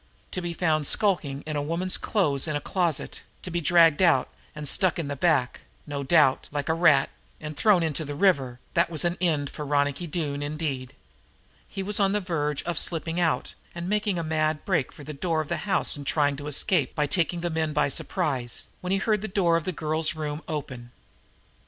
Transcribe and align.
To 0.31 0.41
be 0.41 0.53
found 0.55 0.87
skulking 0.87 1.43
among 1.45 1.67
woman's 1.67 1.95
clothes 1.95 2.47
in 2.47 2.55
a 2.55 2.59
closet 2.59 3.21
to 3.43 3.51
be 3.51 3.61
dragged 3.61 4.01
out 4.01 4.29
and 4.55 4.67
stuck 4.67 4.97
in 4.97 5.09
the 5.09 5.15
back, 5.15 5.61
no 5.85 6.01
doubt, 6.01 6.49
like 6.51 6.69
a 6.69 6.73
rat, 6.73 7.11
and 7.39 7.55
thrown 7.55 7.83
into 7.83 8.03
the 8.03 8.15
river, 8.15 8.59
that 8.73 8.89
was 8.89 9.05
an 9.05 9.15
end 9.21 9.51
for 9.51 9.63
Ronicky 9.63 10.07
Doone 10.07 10.41
indeed! 10.41 10.95
He 11.67 11.83
was 11.83 11.99
on 11.99 12.13
the 12.13 12.19
verge 12.19 12.63
of 12.63 12.79
slipping 12.79 13.19
out 13.19 13.53
and 13.75 13.87
making 13.87 14.17
a 14.17 14.23
mad 14.23 14.65
break 14.65 14.91
for 14.91 15.03
the 15.03 15.13
door 15.13 15.39
of 15.39 15.49
the 15.49 15.57
house 15.69 15.95
and 15.95 16.07
trying 16.07 16.35
to 16.37 16.47
escape 16.47 16.95
by 16.95 17.05
taking 17.05 17.41
the 17.41 17.51
men 17.51 17.71
by 17.71 17.87
surprise, 17.87 18.69
when 18.81 18.89
he 18.89 18.97
heard 18.97 19.21
the 19.21 19.27
door 19.27 19.55
of 19.55 19.65
the 19.65 19.71
girl's 19.71 20.15
room 20.15 20.41
open. 20.47 20.89